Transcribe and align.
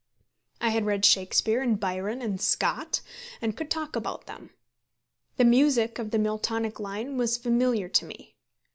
I 0.59 0.71
had 0.71 0.87
read 0.87 1.05
Shakespeare 1.05 1.61
and 1.61 1.79
Byron 1.79 2.23
and 2.23 2.41
Scott, 2.41 3.01
and 3.39 3.55
could 3.55 3.69
talk 3.69 3.95
about 3.95 4.25
them. 4.25 4.49
The 5.37 5.45
music 5.45 5.99
of 5.99 6.09
the 6.09 6.17
Miltonic 6.17 6.79
line 6.79 7.17
was 7.17 7.37
familiar 7.37 7.87
to 7.89 8.05
me. 8.05 8.33